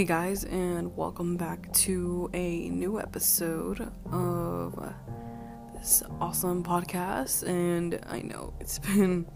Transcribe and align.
Hey 0.00 0.06
guys, 0.06 0.44
and 0.44 0.96
welcome 0.96 1.36
back 1.36 1.70
to 1.74 2.30
a 2.32 2.70
new 2.70 2.98
episode 2.98 3.92
of 4.10 4.94
this 5.74 6.02
awesome 6.18 6.64
podcast. 6.64 7.46
And 7.46 8.00
I 8.08 8.22
know 8.22 8.54
it's 8.60 8.78
been 8.96 9.26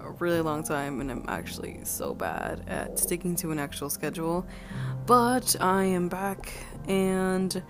a 0.00 0.10
really 0.18 0.40
long 0.40 0.64
time, 0.64 1.00
and 1.00 1.08
I'm 1.08 1.24
actually 1.28 1.78
so 1.84 2.14
bad 2.14 2.64
at 2.66 2.98
sticking 2.98 3.36
to 3.36 3.52
an 3.52 3.60
actual 3.60 3.88
schedule, 3.88 4.44
but 5.06 5.54
I 5.60 5.84
am 5.84 6.08
back, 6.08 6.52
and 6.88 7.62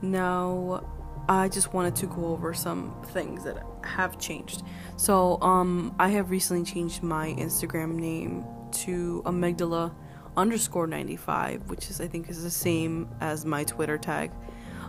now 0.00 0.82
I 1.28 1.50
just 1.50 1.74
wanted 1.74 1.94
to 1.96 2.06
go 2.06 2.28
over 2.28 2.54
some 2.54 2.94
things 3.08 3.44
that 3.44 3.62
have 3.84 4.18
changed. 4.18 4.62
So, 4.96 5.38
um, 5.42 5.94
I 5.98 6.08
have 6.08 6.30
recently 6.30 6.64
changed 6.64 7.02
my 7.02 7.34
Instagram 7.34 7.96
name 7.96 8.46
to 8.72 9.20
Amygdala 9.26 9.92
underscore 10.36 10.86
95 10.86 11.68
which 11.68 11.90
is 11.90 12.00
i 12.00 12.06
think 12.06 12.28
is 12.28 12.42
the 12.42 12.50
same 12.50 13.08
as 13.20 13.44
my 13.44 13.64
twitter 13.64 13.98
tag 13.98 14.30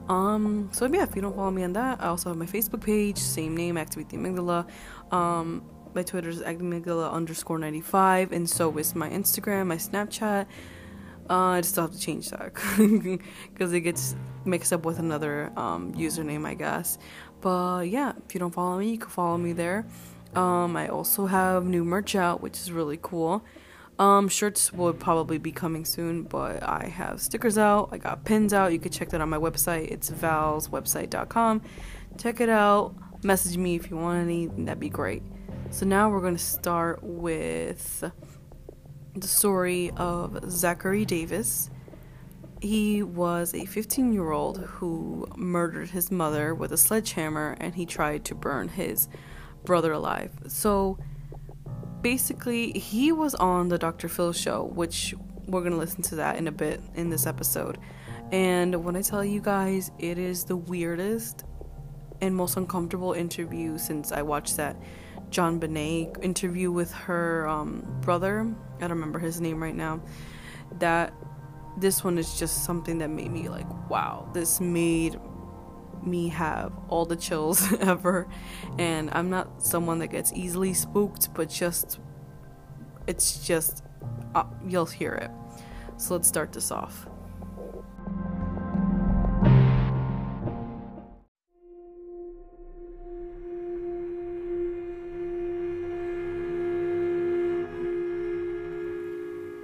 um 0.10 0.70
so 0.72 0.86
yeah 0.86 1.04
if 1.04 1.16
you 1.16 1.22
don't 1.22 1.36
follow 1.36 1.52
me 1.52 1.64
on 1.64 1.74
that 1.74 2.02
i 2.02 2.08
also 2.08 2.30
have 2.30 2.38
my 2.38 2.46
facebook 2.46 2.82
page 2.82 3.18
same 3.18 3.56
name 3.56 3.78
activate 3.78 4.10
the 4.10 4.18
amygdala 4.18 4.68
um 5.12 5.64
my 5.94 6.04
twitter 6.04 6.30
is 6.30 6.42
amygdala 6.42 7.12
underscore 7.12 7.58
95 7.58 8.32
and 8.32 8.50
so 8.50 8.78
is 8.78 8.96
my 8.96 9.10
instagram 9.10 9.68
my 9.68 9.78
snapchat 9.78 10.46
uh, 11.30 11.52
I 11.52 11.62
just 11.62 11.72
still 11.72 11.84
have 11.84 11.94
to 11.94 12.00
change 12.00 12.30
that 12.32 12.54
because 13.54 13.72
it 13.72 13.82
gets 13.82 14.16
mixed 14.44 14.74
up 14.74 14.84
with 14.84 15.00
another 15.00 15.52
um, 15.56 15.94
username, 15.94 16.46
I 16.46 16.56
guess. 16.56 16.98
But 17.40 17.88
yeah, 17.88 18.14
if 18.26 18.34
you 18.34 18.40
don't 18.40 18.54
follow 18.54 18.80
me, 18.80 18.92
you 18.92 18.98
can 18.98 19.10
follow 19.10 19.38
me 19.38 19.54
there. 19.54 19.86
Um, 20.36 20.76
I 20.76 20.90
also 20.90 21.28
have 21.28 21.66
new 21.66 21.86
merch 21.86 22.16
out, 22.16 22.42
which 22.42 22.58
is 22.58 22.72
really 22.72 23.00
cool. 23.02 23.46
Um, 24.00 24.30
shirts 24.30 24.74
will 24.74 24.94
probably 24.94 25.38
be 25.38 25.52
coming 25.52 25.86
soon, 25.86 26.24
but 26.24 26.64
I 26.64 26.88
have 26.88 27.22
stickers 27.22 27.58
out. 27.58 27.90
I 27.92 27.98
got 27.98 28.26
pins 28.26 28.54
out. 28.54 28.72
You 28.72 28.80
can 28.80 28.92
check 28.92 29.10
that 29.10 29.22
on 29.22 29.30
my 29.30 29.38
website. 29.38 29.92
It's 29.92 30.10
valswebsite.com. 30.10 31.62
Check 32.18 32.42
it 32.42 32.50
out. 32.50 32.96
Message 33.24 33.58
me 33.58 33.76
if 33.76 33.92
you 33.92 33.98
want 33.98 34.24
any. 34.24 34.48
That'd 34.48 34.80
be 34.80 34.90
great. 34.90 35.22
So 35.70 35.86
now 35.86 36.10
we're 36.10 36.22
going 36.22 36.36
to 36.36 36.44
start 36.44 37.04
with 37.04 38.12
the 39.16 39.28
story 39.28 39.92
of 39.98 40.50
Zachary 40.50 41.06
Davis. 41.06 41.70
He 42.62 43.04
was 43.04 43.54
a 43.54 43.66
15 43.66 44.14
year 44.14 44.32
old 44.32 44.60
who 44.60 45.28
murdered 45.36 45.90
his 45.90 46.12
mother 46.12 46.54
with 46.54 46.72
a 46.72 46.78
sledgehammer 46.78 47.56
and 47.60 47.76
he 47.76 47.86
tried 47.86 48.26
to 48.26 48.36
burn 48.36 48.70
his 48.70 49.08
brother 49.64 49.92
alive. 49.92 50.32
So 50.48 50.98
basically, 52.02 52.72
he 52.72 53.12
was 53.12 53.36
on 53.36 53.70
the 53.70 53.78
Dr. 53.78 54.08
Phil 54.08 54.34
show, 54.34 54.64
which 54.64 55.14
we're 55.48 55.62
going 55.62 55.74
to 55.74 55.78
listen 55.78 56.02
to 56.04 56.16
that 56.16 56.38
in 56.38 56.48
a 56.48 56.52
bit 56.52 56.82
in 56.96 57.10
this 57.10 57.26
episode. 57.26 57.78
And 58.32 58.84
when 58.84 58.96
I 58.96 59.02
tell 59.02 59.24
you 59.26 59.42
guys, 59.42 59.92
it 60.00 60.18
is 60.18 60.46
the 60.46 60.56
weirdest 60.56 61.44
and 62.22 62.36
most 62.36 62.56
uncomfortable 62.56 63.14
interview 63.14 63.78
since 63.78 64.12
I 64.12 64.22
watched 64.22 64.58
that 64.58 64.78
JonBenét 65.32 66.24
interview 66.24 66.72
with 66.72 66.92
her 66.94 67.48
um, 67.48 67.86
brother. 68.02 68.54
I 68.78 68.82
don't 68.82 68.92
remember 68.92 69.20
his 69.20 69.42
name 69.42 69.62
right 69.62 69.76
now. 69.76 70.02
That 70.80 71.14
this 71.78 72.04
one 72.04 72.18
is 72.18 72.38
just 72.38 72.64
something 72.64 72.98
that 73.00 73.10
made 73.10 73.32
me 73.32 73.50
like, 73.50 73.68
wow, 73.90 74.30
this 74.34 74.62
made 74.62 75.20
me 76.06 76.30
have 76.30 76.74
all 76.90 77.06
the 77.06 77.16
chills 77.16 77.72
ever. 77.80 78.28
And 78.78 79.10
I'm 79.14 79.30
not 79.30 79.64
someone 79.64 80.00
that 80.00 80.08
gets 80.08 80.34
easily 80.34 80.74
spooked, 80.74 81.34
but 81.34 81.50
just, 81.50 82.00
it's 83.08 83.46
just, 83.46 83.84
uh, 84.36 84.46
you'll 84.68 84.86
hear 84.86 85.14
it. 85.14 85.32
So 85.98 86.16
let's 86.16 86.28
start 86.28 86.52
this 86.54 86.72
off. 86.72 87.08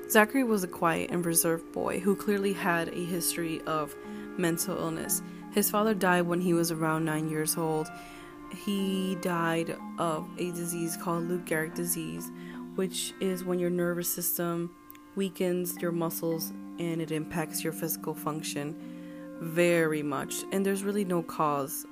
Zachary 0.10 0.46
was 0.46 0.64
a 0.64 0.68
quiet 0.68 1.12
and 1.12 1.26
reserved 1.26 1.72
boy 1.74 2.00
who 2.00 2.16
clearly 2.16 2.54
had 2.54 2.88
a 2.90 3.06
history 3.06 3.62
of 3.68 3.96
mental 4.38 4.78
illness. 4.78 5.22
His 5.58 5.72
father 5.72 5.96
died 5.96 6.28
when 6.28 6.40
he 6.40 6.54
was 6.54 6.70
around 6.70 7.06
nine 7.06 7.30
years 7.30 7.58
old. 7.58 7.90
He 8.64 9.18
died 9.22 9.76
of 9.98 10.30
a 10.38 10.52
disease 10.52 10.96
called 10.96 11.28
Lou 11.28 11.40
Gehrig 11.40 11.74
disease, 11.74 12.30
which 12.76 13.16
is 13.20 13.44
when 13.44 13.58
your 13.58 13.72
nervous 13.72 14.08
system 14.08 14.70
weakens 15.16 15.76
your 15.82 15.92
muscles 15.92 16.52
and 16.78 17.02
it 17.02 17.12
impacts 17.12 17.64
your 17.64 17.74
physical 17.74 18.14
function 18.14 18.76
very 19.42 20.04
much. 20.04 20.44
And 20.52 20.64
there's 20.64 20.84
really 20.84 21.06
no 21.06 21.24
cause 21.24 21.88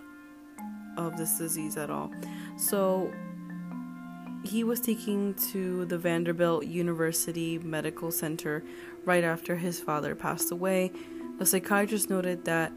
of 0.96 1.18
this 1.18 1.40
disease 1.40 1.76
at 1.76 1.90
all. 1.90 2.12
So 2.58 3.12
he 4.44 4.64
was 4.64 4.80
taken 4.80 5.34
to 5.54 5.86
the 5.86 5.98
Vanderbilt 5.98 6.68
University 6.68 7.58
Medical 7.58 8.12
Center 8.12 8.64
right 9.06 9.24
after 9.24 9.56
his 9.56 9.80
father 9.80 10.14
passed 10.14 10.52
away. 10.52 10.92
The 11.40 11.48
psychiatrist 11.48 12.12
noted 12.12 12.46
that 12.46 12.72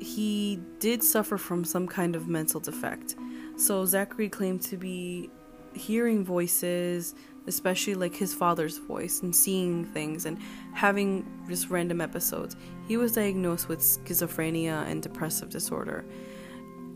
he 0.00 0.60
did 0.78 1.02
suffer 1.02 1.36
from 1.38 1.64
some 1.64 1.86
kind 1.86 2.16
of 2.16 2.26
mental 2.26 2.60
defect. 2.60 3.16
So 3.56 3.84
Zachary 3.84 4.28
claimed 4.28 4.62
to 4.62 4.76
be 4.76 5.30
hearing 5.74 6.24
voices, 6.24 7.14
especially 7.46 7.94
like 7.94 8.14
his 8.14 8.34
father's 8.34 8.78
voice, 8.78 9.20
and 9.22 9.34
seeing 9.34 9.84
things 9.84 10.26
and 10.26 10.38
having 10.72 11.26
just 11.48 11.68
random 11.70 12.00
episodes. 12.00 12.56
He 12.88 12.96
was 12.96 13.12
diagnosed 13.12 13.68
with 13.68 13.80
schizophrenia 13.80 14.86
and 14.86 15.02
depressive 15.02 15.50
disorder. 15.50 16.04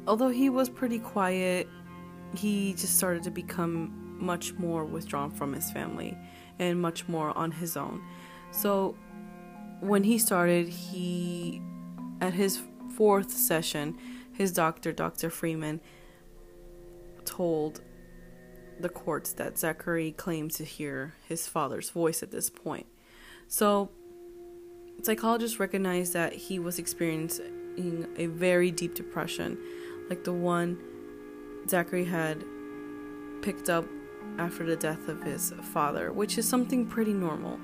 Although 0.06 0.30
he 0.30 0.50
was 0.50 0.68
pretty 0.68 0.98
quiet, 0.98 1.68
he 2.34 2.74
just 2.74 2.96
started 2.96 3.22
to 3.24 3.30
become 3.30 4.16
much 4.18 4.54
more 4.54 4.84
withdrawn 4.84 5.30
from 5.30 5.52
his 5.52 5.70
family 5.70 6.16
and 6.58 6.80
much 6.80 7.06
more 7.08 7.36
on 7.36 7.50
his 7.50 7.76
own. 7.76 8.02
So 8.50 8.96
when 9.80 10.04
he 10.04 10.18
started, 10.18 10.68
he 10.68 11.60
at 12.20 12.32
his 12.32 12.62
fourth 12.96 13.30
session, 13.30 13.98
his 14.32 14.52
doctor, 14.52 14.92
Dr. 14.92 15.30
Freeman, 15.30 15.80
told 17.24 17.80
the 18.80 18.88
courts 18.88 19.32
that 19.34 19.58
Zachary 19.58 20.12
claimed 20.12 20.50
to 20.52 20.64
hear 20.64 21.14
his 21.28 21.46
father's 21.46 21.90
voice 21.90 22.22
at 22.22 22.30
this 22.30 22.50
point. 22.50 22.86
So, 23.46 23.90
psychologists 25.02 25.60
recognized 25.60 26.12
that 26.12 26.32
he 26.32 26.58
was 26.58 26.78
experiencing 26.78 28.06
a 28.16 28.26
very 28.26 28.70
deep 28.70 28.94
depression, 28.94 29.58
like 30.08 30.24
the 30.24 30.32
one 30.32 30.78
Zachary 31.68 32.04
had 32.04 32.44
picked 33.42 33.68
up 33.68 33.84
after 34.38 34.64
the 34.64 34.76
death 34.76 35.08
of 35.08 35.22
his 35.22 35.52
father, 35.72 36.12
which 36.12 36.38
is 36.38 36.48
something 36.48 36.86
pretty 36.86 37.12
normal. 37.12 37.60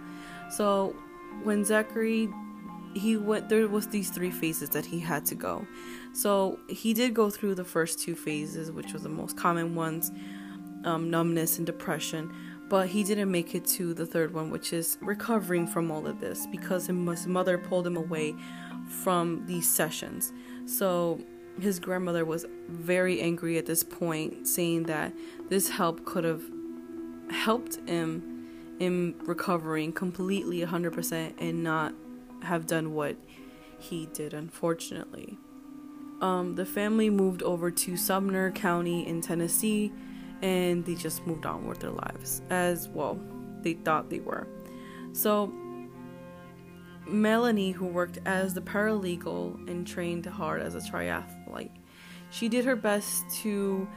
So, 0.51 0.95
when 1.43 1.65
Zachary 1.65 2.29
he 2.95 3.17
went 3.17 3.49
there 3.49 3.67
was 3.69 3.87
these 3.89 4.11
three 4.11 4.31
phases 4.31 4.71
that 4.71 4.85
he 4.85 4.99
had 5.01 5.25
to 5.27 5.35
go. 5.35 5.67
So 6.13 6.59
he 6.69 6.93
did 6.93 7.15
go 7.15 7.31
through 7.31 7.55
the 7.55 7.65
first 7.65 8.01
two 8.01 8.15
phases 8.15 8.71
which 8.71 8.93
was 8.93 9.03
the 9.03 9.09
most 9.09 9.37
common 9.37 9.75
ones 9.75 10.11
um, 10.85 11.11
numbness 11.11 11.59
and 11.59 11.67
depression 11.67 12.33
but 12.69 12.89
he 12.89 13.03
didn't 13.03 13.31
make 13.31 13.55
it 13.55 13.67
to 13.67 13.93
the 13.93 14.07
third 14.07 14.33
one 14.33 14.51
which 14.51 14.73
is 14.73 14.97
recovering 15.03 15.67
from 15.67 15.91
all 15.91 16.07
of 16.07 16.21
this 16.21 16.47
because 16.47 16.87
his 16.87 17.27
mother 17.27 17.59
pulled 17.59 17.87
him 17.87 17.97
away 17.97 18.35
from 18.89 19.45
these 19.47 19.69
sessions. 19.69 20.33
So 20.67 21.21
his 21.61 21.79
grandmother 21.79 22.25
was 22.25 22.47
very 22.69 23.21
angry 23.21 23.59
at 23.59 23.67
this 23.67 23.83
point 23.83 24.47
saying 24.47 24.85
that 24.85 25.13
this 25.49 25.69
help 25.69 26.05
could 26.05 26.25
have 26.25 26.43
helped 27.31 27.77
him 27.89 28.47
in 28.79 29.15
recovering 29.25 29.93
completely 29.93 30.61
100% 30.61 31.35
and 31.39 31.63
not 31.63 31.93
have 32.43 32.67
done 32.67 32.95
what 32.95 33.17
he 33.79 34.07
did, 34.07 34.35
unfortunately. 34.35 35.39
Um, 36.21 36.55
the 36.55 36.67
family 36.67 37.09
moved 37.09 37.43
over 37.43 37.71
to 37.71 37.97
Sumner 37.97 38.51
County 38.53 39.07
in 39.07 39.21
Tennessee 39.21 39.93
and 40.43 40.85
they 40.85 40.95
just 40.95 41.27
moved 41.27 41.47
on 41.47 41.67
with 41.67 41.81
their 41.81 41.91
lives 41.91 42.43
as 42.51 42.89
well 42.89 43.19
they 43.63 43.75
thought 43.75 44.11
they 44.11 44.21
were. 44.21 44.47
So 45.13 45.53
Melanie, 47.07 47.73
who 47.73 47.87
worked 47.87 48.19
as 48.25 48.55
the 48.55 48.61
paralegal 48.61 49.69
and 49.69 49.87
trained 49.87 50.27
hard 50.27 50.63
as 50.63 50.75
a 50.75 50.81
triathlete, 50.81 51.73
she 52.31 52.49
did 52.49 52.65
her 52.65 52.77
best 52.77 53.25
to 53.43 53.89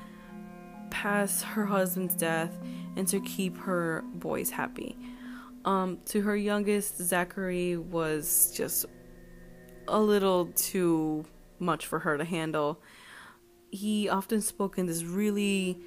pass 0.89 1.41
her 1.41 1.65
husband's 1.65 2.15
death 2.15 2.57
and 2.95 3.07
to 3.07 3.19
keep 3.21 3.57
her 3.57 4.03
boys 4.15 4.49
happy. 4.49 4.97
Um, 5.65 5.99
to 6.05 6.21
her 6.21 6.35
youngest, 6.35 6.97
Zachary 7.01 7.77
was 7.77 8.53
just 8.55 8.85
a 9.87 9.99
little 9.99 10.47
too 10.47 11.25
much 11.59 11.85
for 11.85 11.99
her 11.99 12.17
to 12.17 12.25
handle. 12.25 12.81
He 13.71 14.09
often 14.09 14.41
spoke 14.41 14.77
in 14.77 14.85
this 14.85 15.03
really 15.03 15.79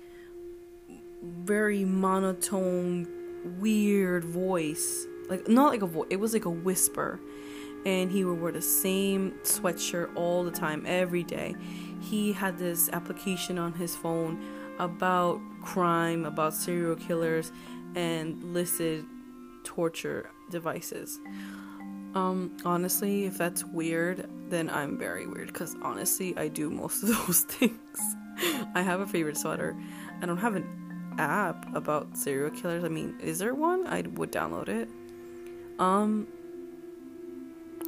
very 1.23 1.85
monotone, 1.85 3.07
weird 3.61 4.25
voice. 4.25 5.07
Like 5.29 5.49
not 5.49 5.73
like 5.73 5.83
a 5.83 5.87
voice, 5.87 6.07
it 6.11 6.17
was 6.17 6.33
like 6.33 6.45
a 6.45 6.51
whisper. 6.51 7.21
And 7.85 8.11
he 8.11 8.25
would 8.25 8.41
wear 8.41 8.51
the 8.51 8.63
same 8.63 9.33
sweatshirt 9.45 10.17
all 10.17 10.43
the 10.43 10.51
time, 10.51 10.85
every 10.87 11.23
day. 11.23 11.55
He 12.01 12.33
had 12.33 12.59
this 12.59 12.89
application 12.89 13.59
on 13.59 13.75
his 13.75 13.95
phone 13.95 14.43
about 14.79 15.41
crime, 15.63 16.25
about 16.25 16.53
serial 16.55 16.97
killers, 16.97 17.53
and 17.95 18.43
listed 18.53 19.05
torture 19.67 20.31
devices. 20.49 21.19
Um, 22.15 22.57
honestly, 22.65 23.27
if 23.27 23.37
that's 23.37 23.63
weird, 23.65 24.27
then 24.49 24.71
I'm 24.71 24.97
very 24.97 25.27
weird 25.27 25.49
because 25.49 25.77
honestly, 25.83 26.35
I 26.39 26.49
do 26.49 26.71
most 26.71 27.03
of 27.03 27.09
those 27.27 27.43
things. 27.43 28.01
I 28.75 28.81
have 28.81 29.01
a 29.01 29.07
favorite 29.07 29.37
sweater. 29.37 29.77
I 30.23 30.27
don't 30.27 30.39
have 30.39 30.55
an 30.55 31.15
app 31.19 31.75
about 31.75 32.17
serial 32.17 32.51
killers. 32.51 32.85
I 32.85 32.89
mean, 32.89 33.19
is 33.21 33.39
there 33.39 33.55
one? 33.55 33.87
I 33.87 34.03
would 34.03 34.33
download 34.33 34.69
it. 34.69 34.89
Um, 35.79 36.27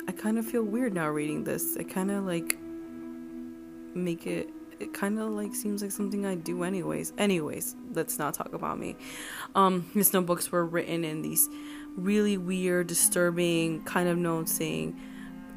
I 0.06 0.12
kind 0.12 0.38
of 0.38 0.46
feel 0.46 0.62
weird 0.62 0.92
now 0.92 1.08
reading 1.08 1.44
this. 1.44 1.76
I 1.78 1.84
kind 1.84 2.10
of 2.10 2.24
like 2.24 2.58
make 3.94 4.26
it 4.26 4.50
it 4.80 4.94
kind 4.94 5.18
of 5.18 5.30
like 5.30 5.54
seems 5.54 5.82
like 5.82 5.90
something 5.90 6.24
I 6.24 6.34
do 6.34 6.62
anyways. 6.62 7.12
Anyways, 7.18 7.76
let's 7.94 8.18
not 8.18 8.34
talk 8.34 8.52
about 8.52 8.78
me. 8.78 8.96
Um, 9.54 9.90
his 9.94 10.12
notebooks 10.12 10.50
were 10.52 10.64
written 10.64 11.04
in 11.04 11.22
these 11.22 11.48
really 11.96 12.36
weird, 12.36 12.86
disturbing 12.86 13.82
kind 13.84 14.08
of 14.08 14.16
notes 14.16 14.52
saying, 14.52 14.98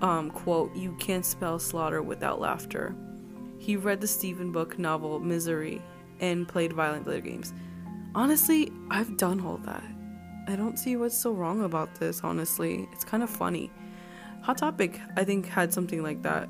um, 0.01 0.31
quote, 0.31 0.75
you 0.75 0.95
can't 0.99 1.25
spell 1.25 1.59
slaughter 1.59 2.01
without 2.01 2.39
laughter. 2.39 2.95
He 3.59 3.75
read 3.75 4.01
the 4.01 4.07
Stephen 4.07 4.51
Book 4.51 4.79
novel 4.79 5.19
Misery 5.19 5.81
and 6.19 6.47
played 6.47 6.73
violent 6.73 7.05
video 7.05 7.21
games. 7.21 7.53
Honestly, 8.15 8.71
I've 8.89 9.17
done 9.17 9.39
all 9.45 9.57
that. 9.57 9.83
I 10.47 10.55
don't 10.55 10.77
see 10.77 10.95
what's 10.97 11.17
so 11.17 11.31
wrong 11.31 11.63
about 11.63 11.95
this, 11.95 12.21
honestly. 12.23 12.87
It's 12.91 13.03
kind 13.03 13.21
of 13.21 13.29
funny. 13.29 13.71
Hot 14.41 14.57
Topic, 14.57 14.99
I 15.15 15.23
think, 15.23 15.45
had 15.45 15.71
something 15.71 16.01
like 16.01 16.23
that 16.23 16.49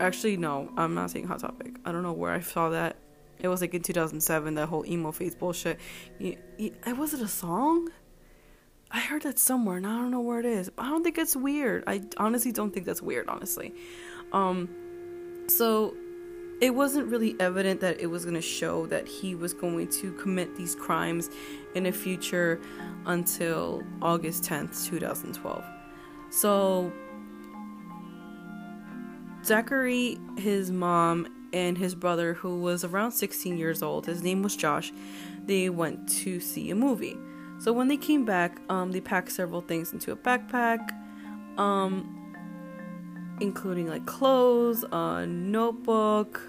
Actually, 0.00 0.36
no, 0.36 0.70
I'm 0.76 0.94
not 0.94 1.10
saying 1.10 1.26
Hot 1.26 1.40
Topic. 1.40 1.76
I 1.84 1.92
don't 1.92 2.02
know 2.02 2.12
where 2.12 2.32
I 2.32 2.40
saw 2.40 2.70
that. 2.70 2.96
It 3.38 3.48
was 3.48 3.60
like 3.60 3.74
in 3.74 3.82
2007, 3.82 4.54
that 4.54 4.68
whole 4.68 4.86
emo 4.86 5.12
phase 5.12 5.34
bullshit. 5.34 5.78
I 6.20 6.92
was 6.92 7.12
it 7.14 7.20
a 7.20 7.28
song? 7.28 7.88
I 8.90 9.00
heard 9.00 9.22
that 9.22 9.38
somewhere, 9.38 9.78
and 9.78 9.86
I 9.86 9.96
don't 9.96 10.10
know 10.10 10.20
where 10.20 10.38
it 10.38 10.44
is. 10.46 10.70
I 10.76 10.88
don't 10.90 11.02
think 11.02 11.18
it's 11.18 11.34
weird. 11.34 11.84
I 11.86 12.02
honestly 12.18 12.52
don't 12.52 12.72
think 12.72 12.86
that's 12.86 13.00
weird, 13.00 13.28
honestly. 13.28 13.74
Um, 14.32 14.68
so 15.48 15.94
it 16.60 16.74
wasn't 16.74 17.08
really 17.08 17.34
evident 17.40 17.80
that 17.80 18.00
it 18.00 18.06
was 18.06 18.24
going 18.24 18.36
to 18.36 18.42
show 18.42 18.86
that 18.86 19.08
he 19.08 19.34
was 19.34 19.52
going 19.54 19.88
to 19.88 20.12
commit 20.12 20.54
these 20.56 20.76
crimes 20.76 21.30
in 21.74 21.84
the 21.84 21.90
future 21.90 22.60
until 23.06 23.82
August 24.00 24.44
10th, 24.44 24.86
2012. 24.86 25.64
So 26.30 26.92
Zachary, 29.44 30.18
his 30.36 30.70
mom, 30.70 31.26
and 31.52 31.76
his 31.76 31.94
brother, 31.94 32.34
who 32.34 32.60
was 32.60 32.84
around 32.84 33.12
16 33.12 33.58
years 33.58 33.82
old, 33.82 34.06
his 34.06 34.22
name 34.22 34.42
was 34.42 34.56
Josh, 34.56 34.92
they 35.44 35.68
went 35.68 36.08
to 36.08 36.40
see 36.40 36.70
a 36.70 36.74
movie. 36.74 37.16
So 37.58 37.72
when 37.72 37.88
they 37.88 37.96
came 37.96 38.24
back, 38.24 38.60
um, 38.68 38.92
they 38.92 39.00
packed 39.00 39.32
several 39.32 39.60
things 39.60 39.92
into 39.92 40.12
a 40.12 40.16
backpack, 40.16 40.90
um, 41.58 43.36
including 43.40 43.88
like 43.88 44.06
clothes, 44.06 44.84
a 44.90 45.26
notebook, 45.26 46.40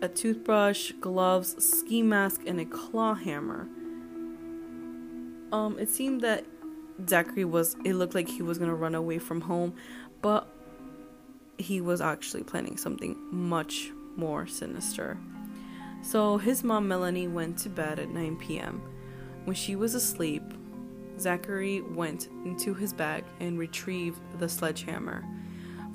a 0.00 0.08
toothbrush, 0.08 0.92
gloves, 1.00 1.62
ski 1.62 2.02
mask, 2.02 2.42
and 2.46 2.60
a 2.60 2.64
claw 2.64 3.14
hammer. 3.14 3.68
Um, 5.52 5.78
it 5.78 5.88
seemed 5.88 6.20
that 6.20 6.44
Zachary 7.08 7.44
was, 7.44 7.76
it 7.84 7.94
looked 7.94 8.14
like 8.14 8.28
he 8.28 8.42
was 8.42 8.58
gonna 8.58 8.74
run 8.74 8.94
away 8.94 9.18
from 9.18 9.42
home, 9.42 9.74
but 10.22 10.57
he 11.58 11.80
was 11.80 12.00
actually 12.00 12.44
planning 12.44 12.76
something 12.76 13.18
much 13.30 13.90
more 14.16 14.46
sinister. 14.46 15.18
So 16.02 16.38
his 16.38 16.62
mom, 16.62 16.88
Melanie, 16.88 17.28
went 17.28 17.58
to 17.58 17.68
bed 17.68 17.98
at 17.98 18.08
9 18.08 18.36
p.m. 18.36 18.80
When 19.44 19.56
she 19.56 19.76
was 19.76 19.94
asleep, 19.94 20.42
Zachary 21.18 21.80
went 21.80 22.28
into 22.44 22.74
his 22.74 22.92
bag 22.92 23.24
and 23.40 23.58
retrieved 23.58 24.20
the 24.38 24.48
sledgehammer 24.48 25.24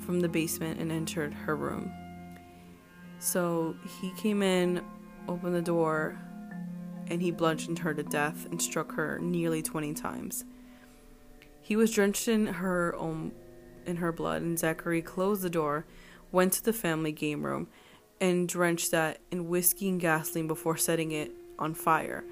from 0.05 0.19
the 0.19 0.27
basement 0.27 0.79
and 0.81 0.91
entered 0.91 1.33
her 1.33 1.55
room. 1.55 1.91
So 3.19 3.75
he 4.01 4.11
came 4.17 4.43
in, 4.43 4.83
opened 5.29 5.55
the 5.55 5.61
door, 5.61 6.19
and 7.07 7.21
he 7.21 7.31
bludgeoned 7.31 7.79
her 7.79 7.93
to 7.93 8.03
death 8.03 8.45
and 8.51 8.61
struck 8.61 8.93
her 8.93 9.19
nearly 9.19 9.61
20 9.61 9.93
times. 9.93 10.43
He 11.61 11.77
was 11.77 11.91
drenched 11.91 12.27
in 12.27 12.47
her 12.47 12.93
own 12.97 13.31
in 13.85 13.97
her 13.97 14.11
blood, 14.11 14.41
and 14.41 14.57
Zachary 14.57 15.01
closed 15.01 15.41
the 15.41 15.49
door, 15.49 15.85
went 16.31 16.53
to 16.53 16.63
the 16.63 16.73
family 16.73 17.11
game 17.11 17.45
room, 17.45 17.67
and 18.19 18.47
drenched 18.47 18.91
that 18.91 19.19
in 19.31 19.49
whiskey 19.49 19.89
and 19.89 19.99
gasoline 19.99 20.47
before 20.47 20.77
setting 20.77 21.11
it 21.11 21.31
on 21.59 21.73
fire. 21.73 22.23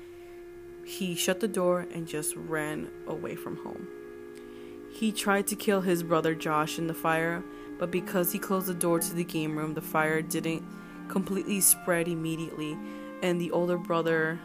He 0.85 1.15
shut 1.15 1.39
the 1.39 1.47
door 1.47 1.87
and 1.93 2.07
just 2.07 2.35
ran 2.35 2.89
away 3.07 3.35
from 3.35 3.57
home. 3.57 3.87
He 4.91 5.11
tried 5.11 5.47
to 5.47 5.55
kill 5.55 5.81
his 5.81 6.03
brother 6.03 6.35
Josh 6.35 6.77
in 6.77 6.87
the 6.87 6.93
fire, 6.93 7.43
but 7.79 7.91
because 7.91 8.31
he 8.31 8.39
closed 8.39 8.67
the 8.67 8.73
door 8.73 8.99
to 8.99 9.13
the 9.13 9.23
game 9.23 9.57
room, 9.57 9.73
the 9.73 9.81
fire 9.81 10.21
didn't 10.21 10.63
completely 11.07 11.61
spread 11.61 12.07
immediately, 12.07 12.77
and 13.21 13.39
the 13.39 13.51
older 13.51 13.77
brother 13.77 14.39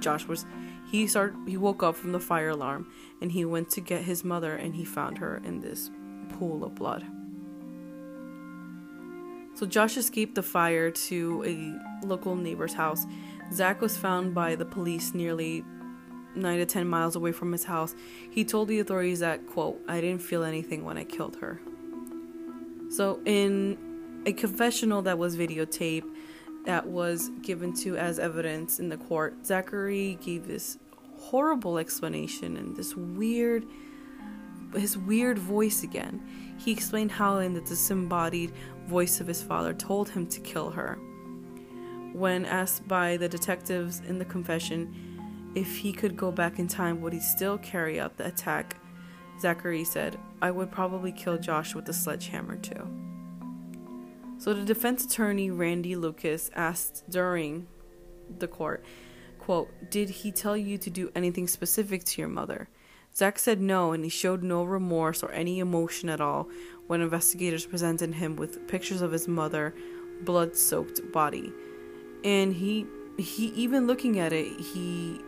Josh 0.00 0.26
was 0.26 0.46
he 0.90 1.06
started 1.06 1.36
he 1.46 1.56
woke 1.56 1.82
up 1.82 1.96
from 1.96 2.12
the 2.12 2.20
fire 2.20 2.50
alarm 2.50 2.90
and 3.20 3.32
he 3.32 3.44
went 3.44 3.70
to 3.70 3.80
get 3.80 4.02
his 4.02 4.24
mother 4.24 4.54
and 4.54 4.74
he 4.74 4.84
found 4.84 5.18
her 5.18 5.40
in 5.44 5.60
this 5.60 5.90
pool 6.38 6.64
of 6.64 6.74
blood. 6.74 7.04
So 9.54 9.66
Josh 9.66 9.96
escaped 9.96 10.36
the 10.36 10.42
fire 10.42 10.90
to 10.90 11.42
a 11.44 12.06
local 12.06 12.36
neighbor's 12.36 12.74
house. 12.74 13.06
Zach 13.52 13.80
was 13.80 13.96
found 13.96 14.34
by 14.34 14.54
the 14.54 14.64
police 14.64 15.14
nearly 15.14 15.64
9 16.36 16.58
to 16.58 16.66
10 16.66 16.86
miles 16.86 17.16
away 17.16 17.32
from 17.32 17.50
his 17.50 17.64
house. 17.64 17.94
He 18.30 18.44
told 18.44 18.68
the 18.68 18.78
authorities 18.78 19.18
that, 19.20 19.46
quote, 19.46 19.80
I 19.88 20.00
didn't 20.00 20.22
feel 20.22 20.44
anything 20.44 20.84
when 20.84 20.96
I 20.96 21.04
killed 21.04 21.36
her. 21.40 21.60
So, 22.90 23.20
in 23.24 23.76
a 24.26 24.32
confessional 24.32 25.02
that 25.02 25.18
was 25.18 25.36
videotaped, 25.36 26.08
that 26.64 26.86
was 26.86 27.30
given 27.42 27.72
to 27.72 27.96
as 27.96 28.18
evidence 28.18 28.78
in 28.78 28.88
the 28.88 28.96
court, 28.96 29.44
Zachary 29.44 30.18
gave 30.20 30.46
this 30.46 30.78
horrible 31.16 31.78
explanation 31.78 32.56
and 32.56 32.76
this 32.76 32.94
weird 32.94 33.64
his 34.74 34.98
weird 34.98 35.38
voice 35.38 35.82
again. 35.82 36.20
He 36.58 36.72
explained 36.72 37.12
how 37.12 37.38
in 37.38 37.54
the 37.54 37.60
disembodied 37.60 38.52
voice 38.86 39.20
of 39.20 39.26
his 39.26 39.42
father 39.42 39.72
told 39.72 40.08
him 40.08 40.26
to 40.26 40.40
kill 40.40 40.70
her. 40.70 40.98
When 42.12 42.44
asked 42.44 42.88
by 42.88 43.16
the 43.16 43.28
detectives 43.28 44.00
in 44.00 44.18
the 44.18 44.24
confession 44.24 45.52
if 45.54 45.76
he 45.76 45.92
could 45.92 46.16
go 46.16 46.30
back 46.30 46.58
in 46.58 46.68
time, 46.68 47.00
would 47.00 47.12
he 47.12 47.20
still 47.20 47.58
carry 47.58 48.00
out 48.00 48.16
the 48.16 48.26
attack? 48.26 48.76
Zachary 49.40 49.84
said, 49.84 50.18
I 50.42 50.50
would 50.50 50.70
probably 50.70 51.12
kill 51.12 51.38
Josh 51.38 51.74
with 51.74 51.88
a 51.88 51.92
sledgehammer 51.92 52.56
too. 52.56 52.86
So 54.38 54.54
the 54.54 54.64
defense 54.64 55.04
attorney 55.04 55.50
Randy 55.50 55.96
Lucas 55.96 56.50
asked 56.54 57.04
during 57.08 57.66
the 58.38 58.48
court, 58.48 58.84
quote, 59.38 59.68
Did 59.90 60.10
he 60.10 60.30
tell 60.30 60.56
you 60.56 60.78
to 60.78 60.90
do 60.90 61.10
anything 61.14 61.48
specific 61.48 62.04
to 62.04 62.20
your 62.20 62.28
mother? 62.28 62.68
Zach 63.18 63.40
said 63.40 63.60
no, 63.60 63.90
and 63.90 64.04
he 64.04 64.10
showed 64.10 64.44
no 64.44 64.62
remorse 64.62 65.24
or 65.24 65.32
any 65.32 65.58
emotion 65.58 66.08
at 66.08 66.20
all 66.20 66.48
when 66.86 67.00
investigators 67.00 67.66
presented 67.66 68.14
him 68.14 68.36
with 68.36 68.68
pictures 68.68 69.02
of 69.02 69.10
his 69.10 69.26
mother, 69.26 69.74
blood-soaked 70.22 71.10
body. 71.10 71.52
And 72.22 72.54
he 72.54 72.86
he 73.16 73.46
even 73.48 73.88
looking 73.88 74.20
at 74.20 74.32
it, 74.32 74.60
he 74.60 75.20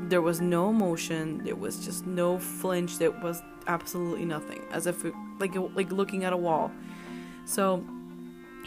there 0.00 0.20
was 0.20 0.42
no 0.42 0.68
emotion, 0.68 1.42
there 1.44 1.56
was 1.56 1.82
just 1.82 2.06
no 2.06 2.38
flinch, 2.38 2.98
there 2.98 3.10
was 3.10 3.40
absolutely 3.66 4.26
nothing, 4.26 4.60
as 4.70 4.86
if 4.86 5.02
it, 5.06 5.14
like 5.40 5.54
like 5.74 5.90
looking 5.90 6.24
at 6.24 6.34
a 6.34 6.36
wall. 6.36 6.70
So 7.46 7.82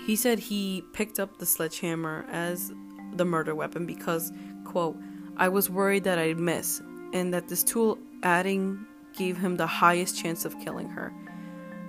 he 0.03 0.15
said 0.15 0.39
he 0.39 0.83
picked 0.93 1.19
up 1.19 1.37
the 1.37 1.45
sledgehammer 1.45 2.25
as 2.31 2.73
the 3.13 3.25
murder 3.25 3.53
weapon 3.53 3.85
because, 3.85 4.31
quote, 4.63 4.97
I 5.37 5.47
was 5.47 5.69
worried 5.69 6.05
that 6.05 6.17
I'd 6.17 6.39
miss 6.39 6.81
and 7.13 7.31
that 7.31 7.47
this 7.47 7.63
tool 7.63 7.99
adding 8.23 8.85
gave 9.15 9.37
him 9.37 9.57
the 9.57 9.67
highest 9.67 10.17
chance 10.21 10.45
of 10.45 10.59
killing 10.59 10.89
her. 10.89 11.13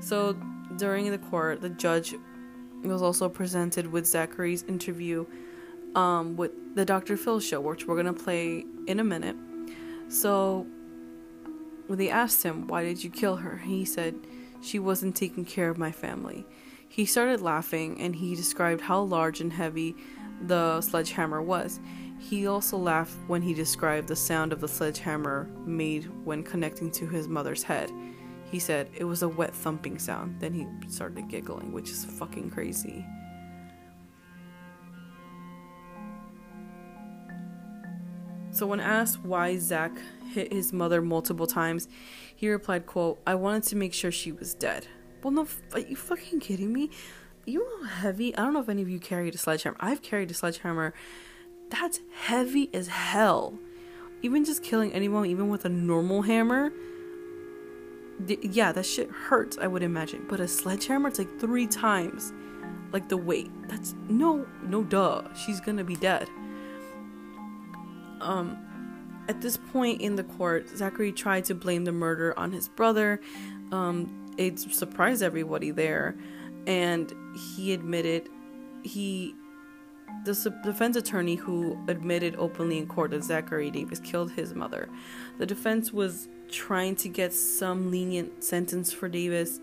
So 0.01 0.35
during 0.77 1.11
the 1.11 1.19
court, 1.19 1.61
the 1.61 1.71
judge 1.71 2.15
was 2.83 3.03
also 3.03 3.29
presented 3.29 3.87
with 3.91 4.07
Zachary's 4.07 4.63
interview 4.65 5.27
um, 5.95 6.37
with 6.37 6.53
the 6.75 6.85
Dr. 6.85 7.17
Phil 7.17 7.41
show, 7.41 7.61
which 7.61 7.87
we're 7.87 7.97
gonna 7.97 8.13
play 8.13 8.65
in 8.87 9.01
a 9.01 9.05
minute. 9.05 9.37
So 10.09 10.67
when 11.87 11.99
they 11.99 12.11
asked 12.11 12.43
him, 12.43 12.69
Why 12.69 12.85
did 12.85 13.03
you 13.03 13.11
kill 13.11 13.37
her? 13.37 13.59
he 13.59 13.85
said, 13.85 14.15
She 14.61 14.79
wasn't 14.79 15.17
taking 15.17 15.45
care 15.45 15.71
of 15.71 15.79
my 15.79 15.91
family. 15.91 16.47
He 16.89 17.05
started 17.05 17.41
laughing 17.41 18.01
and 18.01 18.15
he 18.15 18.35
described 18.35 18.83
how 18.83 19.01
large 19.01 19.41
and 19.41 19.53
heavy 19.53 19.97
the 20.41 20.81
sledgehammer 20.81 21.43
was. 21.43 21.81
He 22.19 22.47
also 22.47 22.77
laughed 22.77 23.15
when 23.29 23.43
he 23.43 23.55
described 23.55 24.09
the 24.09 24.17
sound 24.17 24.53
of 24.53 24.61
the 24.61 24.69
sledgehammer 24.69 25.49
made 25.65 26.11
when 26.25 26.43
connecting 26.43 26.91
to 26.93 27.07
his 27.07 27.29
mother's 27.29 27.63
head. 27.63 27.93
He 28.51 28.59
said 28.59 28.89
it 28.95 29.05
was 29.05 29.23
a 29.23 29.29
wet 29.29 29.55
thumping 29.55 29.99
sound. 29.99 30.41
Then 30.41 30.53
he 30.53 30.67
started 30.89 31.29
giggling, 31.29 31.73
which 31.73 31.91
is 31.91 32.05
fucking 32.05 32.51
crazy. 32.51 33.05
So 38.51 38.67
when 38.67 38.81
asked 38.81 39.23
why 39.23 39.59
Zach 39.59 39.93
hit 40.33 40.51
his 40.53 40.73
mother 40.73 41.03
multiple 41.03 41.47
times, 41.47 41.89
he 42.35 42.49
replied, 42.49 42.87
quote, 42.87 43.21
I 43.27 43.35
wanted 43.35 43.65
to 43.65 43.77
make 43.77 43.93
sure 43.93 44.11
she 44.11 44.33
was 44.33 44.55
dead. 44.55 44.87
Well, 45.23 45.33
no, 45.33 45.47
are 45.73 45.81
you 45.81 45.95
fucking 45.97 46.41
kidding 46.41 46.73
me? 46.73 46.91
You 47.45 47.59
know 47.59 47.87
heavy? 47.87 48.35
I 48.35 48.43
don't 48.43 48.55
know 48.55 48.61
if 48.61 48.69
any 48.69 48.81
of 48.81 48.89
you 48.89 48.99
carried 48.99 49.35
a 49.35 49.39
sledgehammer. 49.39 49.77
I've 49.79 50.01
carried 50.01 50.31
a 50.31 50.35
sledgehammer. 50.35 50.95
That's 51.71 52.01
heavy 52.11 52.71
as 52.73 52.89
hell. 52.89 53.59
Even 54.23 54.45
just 54.45 54.63
killing 54.63 54.93
anyone, 54.93 55.27
even 55.27 55.49
with 55.49 55.65
a 55.65 55.69
normal 55.69 56.23
hammer, 56.23 56.73
yeah, 58.27 58.73
that 58.73 58.87
shit 58.87 59.11
hurts, 59.11 59.59
I 59.59 59.67
would 59.67 59.83
imagine. 59.83 60.25
But 60.29 60.41
a 60.41 60.49
sledgehammer, 60.49 61.09
it's 61.09 61.19
like 61.19 61.39
three 61.39 61.67
times 61.67 62.33
like 62.93 63.09
the 63.09 63.17
weight. 63.17 63.51
That's 63.69 63.95
no, 64.09 64.47
no, 64.63 64.83
duh. 64.83 65.23
She's 65.35 65.61
gonna 65.61 65.85
be 65.85 65.97
dead. 65.97 66.29
Um, 68.21 68.57
at 69.29 69.41
this 69.41 69.57
point 69.57 70.01
in 70.01 70.17
the 70.17 70.25
court, 70.25 70.69
Zachary 70.77 71.13
tried 71.13 71.45
to 71.47 71.55
blame 71.55 71.85
the 71.85 71.93
murder 71.93 72.39
on 72.39 72.53
his 72.53 72.69
brother. 72.69 73.21
Um, 73.73 74.27
it 74.37 74.59
surprised 74.59 75.23
everybody 75.23 75.71
there, 75.71 76.17
and 76.67 77.13
he 77.55 77.73
admitted 77.73 78.29
he 78.83 79.35
the 80.25 80.55
defense 80.65 80.97
attorney 80.97 81.37
who 81.37 81.79
admitted 81.89 82.35
openly 82.37 82.79
in 82.79 82.87
court 82.87 83.13
that 83.13 83.23
Zachary 83.25 83.71
Davis 83.71 84.01
killed 84.01 84.33
his 84.33 84.55
mother. 84.55 84.89
The 85.39 85.47
defense 85.47 85.93
was 85.93 86.29
trying 86.51 86.97
to 86.97 87.09
get 87.09 87.33
some 87.33 87.91
lenient 87.91 88.43
sentence 88.43 88.93
for 88.93 89.09
Davis, 89.09 89.61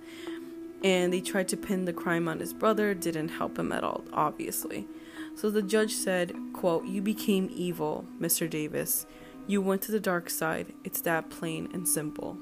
and 0.83 1.11
they 1.11 1.21
tried 1.21 1.47
to 1.49 1.57
pin 1.57 1.85
the 1.85 1.93
crime 1.93 2.27
on 2.27 2.39
his 2.39 2.53
brother, 2.53 2.93
didn't 2.93 3.29
help 3.29 3.57
him 3.57 3.71
at 3.71 3.83
all, 3.83 4.03
obviously. 4.13 4.87
So 5.35 5.49
the 5.49 5.61
judge 5.61 5.93
said, 5.93 6.33
quote, 6.53 6.85
You 6.85 7.01
became 7.01 7.49
evil, 7.51 8.05
Mr. 8.19 8.49
Davis. 8.49 9.05
You 9.47 9.61
went 9.61 9.81
to 9.83 9.91
the 9.91 9.99
dark 9.99 10.29
side. 10.29 10.73
It's 10.83 11.01
that 11.01 11.29
plain 11.29 11.69
and 11.73 11.87
simple. 11.87 12.37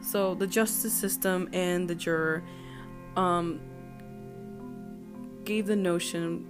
So 0.00 0.34
the 0.34 0.46
justice 0.46 0.94
system 0.94 1.48
and 1.52 1.88
the 1.88 1.94
juror 1.94 2.42
um, 3.16 3.60
gave 5.44 5.66
the 5.66 5.76
notion 5.76 6.46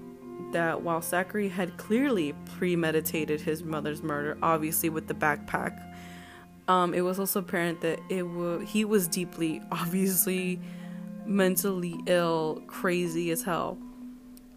that 0.52 0.82
while 0.82 1.00
Zachary 1.00 1.48
had 1.48 1.76
clearly 1.76 2.34
premeditated 2.56 3.40
his 3.40 3.62
mother's 3.62 4.02
murder, 4.02 4.36
obviously 4.42 4.88
with 4.88 5.06
the 5.06 5.14
backpack, 5.14 5.80
um, 6.68 6.94
it 6.94 7.00
was 7.00 7.18
also 7.18 7.40
apparent 7.40 7.80
that 7.80 8.00
it 8.08 8.22
w- 8.22 8.60
he 8.60 8.84
was 8.84 9.08
deeply, 9.08 9.62
obviously, 9.72 10.60
mentally 11.26 11.98
ill, 12.06 12.62
crazy 12.66 13.30
as 13.30 13.42
hell. 13.42 13.78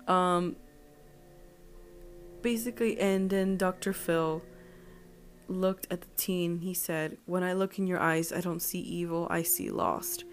Um, 0.08 0.56
basically, 2.42 3.00
and 3.00 3.30
then 3.30 3.58
Dr. 3.58 3.94
Phil 3.94 4.44
looked 5.48 5.88
at 5.90 6.02
the 6.02 6.08
teen. 6.16 6.60
He 6.60 6.74
said, 6.74 7.18
When 7.26 7.44
I 7.44 7.54
look 7.54 7.80
in 7.80 7.88
your 7.88 8.00
eyes, 8.00 8.32
I 8.32 8.42
don't 8.42 8.62
see 8.62 8.80
evil, 8.80 9.28
I 9.30 9.44
see 9.44 9.70
lost. 9.70 10.26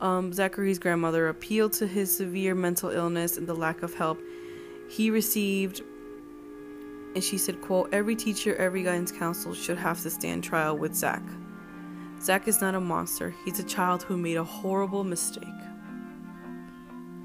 Um, 0.00 0.32
Zachary's 0.32 0.78
grandmother 0.78 1.28
appealed 1.28 1.74
to 1.74 1.86
his 1.86 2.14
severe 2.14 2.54
mental 2.54 2.88
illness 2.90 3.36
and 3.36 3.46
the 3.46 3.54
lack 3.54 3.82
of 3.82 3.94
help 3.94 4.18
he 4.88 5.10
received 5.10 5.82
and 7.14 7.22
she 7.22 7.38
said 7.38 7.60
quote 7.60 7.88
every 7.92 8.16
teacher 8.16 8.56
every 8.56 8.82
guidance 8.82 9.12
counselor 9.12 9.54
should 9.54 9.78
have 9.78 10.00
to 10.02 10.10
stand 10.10 10.42
trial 10.42 10.76
with 10.76 10.94
zach. 10.94 11.22
Zach 12.20 12.48
is 12.48 12.60
not 12.60 12.74
a 12.74 12.80
monster. 12.80 13.34
He's 13.44 13.58
a 13.58 13.64
child 13.64 14.02
who 14.02 14.16
made 14.16 14.36
a 14.36 14.44
horrible 14.44 15.04
mistake. 15.04 15.44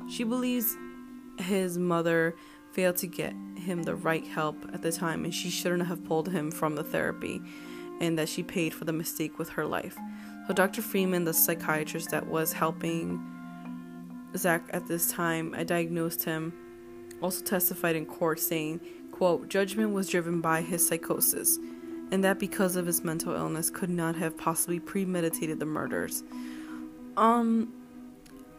She 0.10 0.24
believes 0.24 0.75
his 1.38 1.77
mother 1.77 2.36
failed 2.72 2.98
to 2.98 3.08
get 3.08 3.34
him 3.55 3.84
the 3.84 3.96
right 3.96 4.25
help 4.25 4.58
at 4.74 4.82
the 4.82 4.91
time 4.91 5.24
and 5.24 5.34
she 5.34 5.50
shouldn't 5.50 5.88
have 5.88 6.03
pulled 6.03 6.29
him 6.29 6.51
from 6.51 6.75
the 6.75 6.84
therapy 6.84 7.41
and 8.01 8.20
that 8.20 8.27
she 8.29 8.44
paid 8.44 8.74
for 8.74 8.86
the 8.86 8.94
mistake 8.94 9.39
with 9.39 9.50
her 9.50 9.65
life 9.65 9.98
so 10.48 10.54
Dr. 10.54 10.82
Freeman, 10.82 11.24
the 11.24 11.34
psychiatrist 11.34 12.12
that 12.12 12.28
was 12.28 12.54
helping 12.54 13.20
Zach 14.38 14.64
at 14.72 14.88
this 14.88 15.12
time, 15.12 15.56
I 15.58 15.64
diagnosed 15.64 16.24
him, 16.24 16.54
also 17.22 17.44
testified 17.44 17.96
in 17.96 18.06
court 18.06 18.40
saying, 18.40 18.80
quote, 19.12 19.50
judgment 19.50 19.92
was 19.92 20.08
driven 20.08 20.42
by 20.42 20.62
his 20.62 20.88
psychosis, 20.88 21.58
and 22.12 22.24
that 22.24 22.38
because 22.38 22.75
of 22.75 22.86
his 22.86 23.04
mental 23.04 23.34
illness 23.34 23.72
could 23.72 23.90
not 23.90 24.16
have 24.16 24.38
possibly 24.38 24.80
premeditated 24.80 25.60
the 25.60 25.66
murders. 25.66 26.24
Um, 27.18 27.74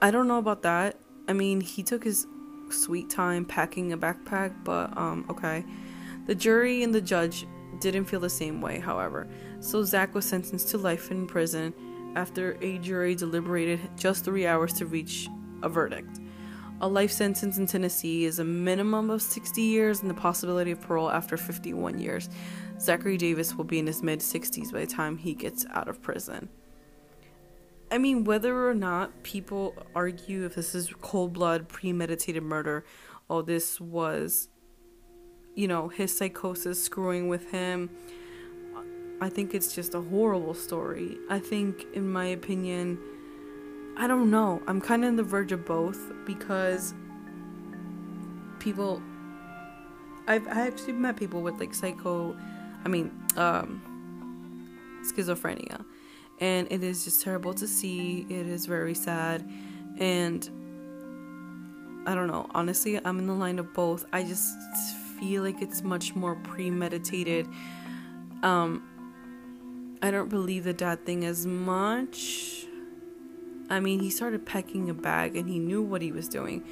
I 0.03 0.11
don't 0.11 0.27
know 0.27 0.39
about 0.39 0.63
that. 0.63 0.97
I 1.29 1.35
mean, 1.35 1.61
he 1.61 1.85
took 1.85 2.03
his 2.03 2.27
sweet 2.71 3.11
time 3.11 3.45
packing 3.45 3.93
a 3.93 3.99
backpack, 3.99 4.53
but 4.65 4.97
um, 4.97 5.25
okay. 5.31 5.65
The 6.27 6.35
jury 6.35 6.83
and 6.83 6.93
the 6.93 7.01
judge 7.01 7.47
didn't 7.79 8.07
feel 8.07 8.19
the 8.19 8.31
same 8.31 8.61
way, 8.61 8.81
however 8.81 9.29
so 9.67 9.83
Zach 9.83 10.15
was 10.15 10.25
sentenced 10.25 10.69
to 10.69 10.79
life 10.79 11.11
in 11.11 11.27
prison 11.27 11.75
after 12.15 12.57
a 12.63 12.79
jury 12.79 13.15
deliberated 13.15 13.81
just 13.97 14.25
three 14.25 14.47
hours 14.47 14.73
to 14.75 14.87
reach 14.87 15.29
a 15.63 15.69
verdict. 15.69 16.21
A 16.81 16.89
life 16.89 17.11
sentence 17.11 17.59
in 17.59 17.67
Tennessee 17.67 18.27
is 18.27 18.39
a 18.39 18.45
minimum 18.45 19.11
of 19.11 19.23
60 19.23 19.61
years 19.61 20.03
and 20.03 20.11
the 20.11 20.15
possibility 20.15 20.71
of 20.71 20.81
parole 20.81 21.11
after 21.11 21.37
51 21.37 21.99
years. 21.99 22.29
Zachary 22.81 23.17
Davis 23.17 23.55
will 23.55 23.65
be 23.65 23.79
in 23.79 23.87
his 23.87 24.03
mid 24.03 24.21
60s 24.21 24.73
by 24.73 24.81
the 24.81 24.87
time 24.87 25.17
he 25.17 25.35
gets 25.35 25.67
out 25.73 25.89
of 25.89 26.01
prison. 26.01 26.49
I 27.91 27.99
mean, 27.99 28.25
whether 28.25 28.69
or 28.69 28.75
not 28.75 29.23
people 29.23 29.75
argue 29.95 30.45
if 30.45 30.55
this 30.55 30.75
is 30.75 30.93
cold 31.01 31.33
blood, 31.33 31.69
premeditated 31.69 32.43
murder, 32.43 32.85
or 33.29 33.43
this 33.43 33.81
was, 33.81 34.49
you 35.55 35.67
know, 35.67 35.89
his 35.89 36.17
psychosis 36.17 36.83
screwing 36.83 37.29
with 37.29 37.51
him, 37.51 37.91
I 39.21 39.29
think 39.29 39.55
it's 39.55 39.75
just 39.75 39.95
a 39.95 40.01
horrible 40.01 40.55
story. 40.55 41.19
I 41.31 41.39
think, 41.39 41.87
in 41.95 42.11
my 42.11 42.27
opinion, 42.27 42.99
I 43.97 44.07
don't 44.07 44.31
know. 44.31 44.61
I'm 44.67 44.81
kind 44.81 45.05
of 45.05 45.09
on 45.09 45.17
the 45.17 45.23
verge 45.23 45.53
of 45.53 45.65
both 45.65 46.13
because 46.27 46.95
people. 48.59 49.03
I've 50.29 50.47
I 50.49 50.67
actually 50.67 50.95
met 50.95 51.17
people 51.17 51.41
with 51.41 51.55
like 51.61 51.73
psycho, 51.73 52.37
I 52.85 52.89
mean, 52.89 53.11
um, 53.37 53.81
schizophrenia, 55.05 55.85
and 56.41 56.67
it 56.71 56.83
is 56.83 57.05
just 57.05 57.23
terrible 57.23 57.55
to 57.55 57.67
see. 57.67 58.27
It 58.29 58.47
is 58.47 58.67
very 58.67 58.95
sad, 58.95 59.49
and 59.99 60.47
I 62.07 62.15
don't 62.15 62.27
know. 62.27 62.49
Honestly, 62.55 63.01
I'm 63.03 63.19
in 63.19 63.27
the 63.27 63.35
line 63.35 63.59
of 63.59 63.73
both. 63.73 64.05
I 64.13 64.25
just 64.25 64.57
feel 65.19 65.43
like 65.43 65.63
it's 65.63 65.83
much 65.83 66.15
more 66.15 66.35
premeditated. 66.35 67.49
Um, 68.43 68.83
I 70.03 70.11
don't 70.11 70.29
believe 70.29 70.65
the 70.65 70.73
dad 70.73 71.07
thing 71.07 71.25
as 71.25 71.47
much. 71.47 72.67
I 73.69 73.81
mean, 73.81 74.01
he 74.01 74.11
started 74.11 74.47
packing 74.47 74.91
a 74.91 74.95
bag 74.95 75.37
and 75.37 75.49
he 75.49 75.59
knew 75.59 75.83
what 75.83 76.03
he 76.03 76.13
was 76.13 76.29
doing. 76.29 76.63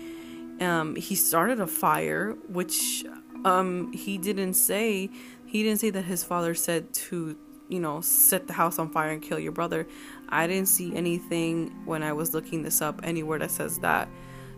Um, 0.61 0.95
he 0.97 1.15
started 1.15 1.61
a 1.61 1.67
fire, 1.67 2.37
which 2.49 3.05
um, 3.45 3.93
he 3.93 4.19
didn't 4.19 4.55
say. 4.55 5.11
He 5.47 5.63
didn't 5.63 5.81
say 5.81 5.91
that 5.91 6.05
his 6.05 6.23
father 6.23 6.55
said 6.55 6.93
to, 6.95 7.37
you 7.69 7.81
know, 7.81 8.01
set 8.01 8.47
the 8.47 8.53
house 8.53 8.79
on 8.79 8.91
fire 8.91 9.11
and 9.11 9.23
kill 9.23 9.39
your 9.39 9.53
brother. 9.53 9.87
I 10.29 10.47
didn't 10.47 10.69
see 10.69 10.95
anything 10.95 11.75
when 11.85 12.03
I 12.03 12.13
was 12.13 12.35
looking 12.35 12.63
this 12.63 12.81
up 12.81 13.01
anywhere 13.03 13.39
that 13.39 13.51
says 13.51 13.79
that. 13.81 14.09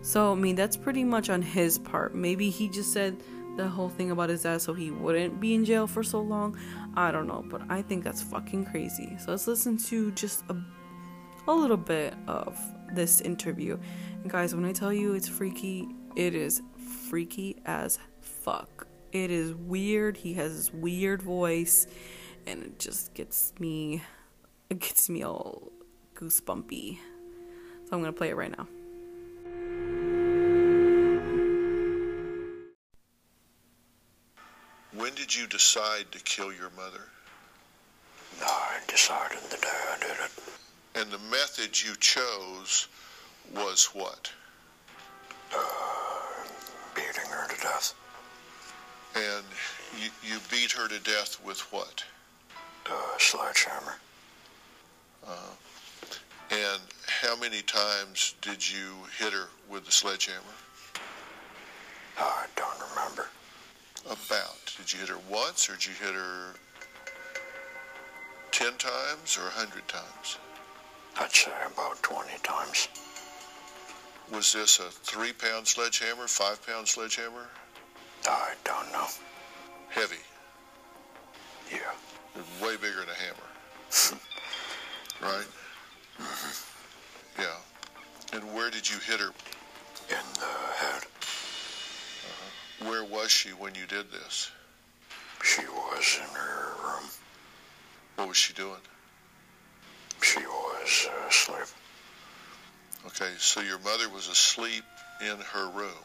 So, 0.03 0.33
I 0.33 0.35
mean, 0.35 0.57
that's 0.57 0.77
pretty 0.77 1.05
much 1.05 1.31
on 1.31 1.43
his 1.43 1.79
part. 1.79 2.15
Maybe 2.15 2.51
he 2.51 2.69
just 2.69 2.93
said 2.93 3.17
the 3.57 3.69
whole 3.69 3.89
thing 3.89 4.11
about 4.11 4.29
his 4.29 4.43
dad 4.43 4.61
so 4.61 4.75
he 4.75 4.91
wouldn't 4.91 5.41
be 5.41 5.55
in 5.55 5.65
jail 5.65 5.87
for 5.87 6.03
so 6.03 6.21
long. 6.21 6.57
I 6.95 7.11
don't 7.11 7.27
know, 7.27 7.45
but 7.49 7.63
I 7.69 7.83
think 7.83 8.05
that's 8.05 8.23
fucking 8.23 8.67
crazy. 8.67 9.17
So 9.19 9.31
let's 9.31 9.47
listen 9.47 9.79
to 9.79 10.11
just 10.13 10.45
a, 10.49 10.57
a 11.49 11.55
little 11.55 11.77
bit 11.77 12.15
of 12.27 12.59
this 12.93 13.21
interview. 13.21 13.79
And 14.23 14.31
guys, 14.31 14.55
when 14.55 14.65
I 14.65 14.73
tell 14.73 14.93
you 14.93 15.15
it's 15.15 15.29
freaky, 15.29 15.89
it 16.15 16.35
is 16.35 16.63
freaky 17.09 17.61
as 17.67 17.99
fuck. 18.21 18.87
It 19.13 19.31
is 19.31 19.55
weird. 19.55 20.17
He 20.17 20.35
has 20.35 20.57
this 20.57 20.73
weird 20.73 21.23
voice, 21.23 21.87
and 22.47 22.63
it 22.63 22.79
just 22.79 23.15
gets 23.15 23.53
me 23.59 24.03
it 24.69 24.81
gets 24.81 25.09
me 25.09 25.23
all 25.23 25.71
goosebumpy. 26.15 26.99
So 27.85 27.93
I'm 27.93 28.01
gonna 28.01 28.13
play 28.13 28.31
it 28.31 28.37
right 28.37 28.51
now. 28.51 28.67
When 34.97 35.15
did 35.15 35.35
you 35.35 35.47
decide 35.47 36.11
to 36.13 36.19
kill 36.21 36.53
your 36.53 36.71
mother? 36.71 37.03
I 38.43 38.79
decided 38.89 39.39
the 39.51 39.59
day 39.59 39.69
I 39.69 39.99
did 40.01 40.11
it. 40.11 40.31
And 40.95 41.11
the 41.11 41.19
method 41.31 41.81
you 41.83 41.95
chose 41.97 42.89
was 43.55 43.91
what? 43.93 44.31
Uh, 45.55 45.59
beating 46.95 47.31
her 47.31 47.47
to 47.47 47.61
death. 47.61 47.95
And 49.15 49.45
you, 50.03 50.09
you 50.23 50.39
beat 50.51 50.73
her 50.73 50.89
to 50.89 50.99
death 51.01 51.39
with 51.45 51.61
what? 51.73 52.03
Uh, 52.91 53.19
sledgehammer. 53.19 53.97
Uh, 55.27 55.53
and 56.51 56.81
how 57.07 57.37
many 57.37 57.61
times 57.63 58.35
did 58.41 58.67
you 58.67 58.95
hit 59.19 59.35
her 59.35 59.49
with 59.69 59.85
the 59.85 59.93
sledgehammer? 59.93 60.41
I 62.19 62.47
don't 62.57 62.81
remember. 62.91 63.29
About. 64.07 64.73
Did 64.77 64.93
you 64.93 65.01
hit 65.01 65.09
her 65.09 65.19
once 65.29 65.69
or 65.69 65.73
did 65.73 65.87
you 65.87 65.93
hit 65.95 66.15
her 66.15 66.55
10 68.53 68.73
times 68.79 69.37
or 69.37 69.43
100 69.43 69.89
times? 69.89 70.39
I'd 71.19 71.33
say 71.33 71.51
about 71.73 72.01
20 72.03 72.31
times. 72.43 72.89
Was 74.33 74.53
this 74.53 74.79
a 74.79 74.91
three 74.91 75.33
pound 75.33 75.67
sledgehammer, 75.67 76.27
five 76.27 76.65
pound 76.67 76.87
sledgehammer? 76.87 77.47
I 78.29 78.53
don't 78.65 78.93
know. 78.93 79.07
Heavy. 79.89 80.17
Yeah. 81.71 81.93
Way 82.65 82.77
bigger 82.77 83.01
than 83.01 83.09
a 83.09 83.15
hammer. 83.15 84.21
right? 85.23 85.47
Mm-hmm. 86.21 87.43
Yeah. 87.43 88.39
And 88.39 88.55
where 88.55 88.71
did 88.71 88.89
you 88.89 88.99
hit 88.99 89.21
her? 89.21 89.33
In 90.11 90.25
the. 90.35 90.76
Where 92.87 93.05
was 93.05 93.31
she 93.31 93.51
when 93.51 93.75
you 93.75 93.85
did 93.87 94.13
this? 94.13 94.51
She 95.43 95.63
was 95.63 96.19
in 96.21 96.35
her 96.35 96.73
room. 96.83 97.11
What 98.15 98.29
was 98.29 98.37
she 98.37 98.53
doing? 98.53 98.81
She 100.23 100.41
was 100.41 101.09
uh, 101.11 101.29
asleep. 101.29 101.67
Okay, 103.07 103.33
so 103.39 103.61
your 103.61 103.79
mother 103.81 104.09
was 104.09 104.29
asleep 104.29 104.85
in 105.21 105.37
her 105.53 105.71
room, 105.71 106.05